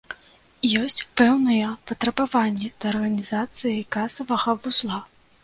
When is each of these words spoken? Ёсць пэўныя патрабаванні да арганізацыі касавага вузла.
Ёсць 0.83 1.03
пэўныя 1.19 1.67
патрабаванні 1.91 2.71
да 2.79 2.85
арганізацыі 2.93 3.85
касавага 3.99 4.59
вузла. 4.65 4.99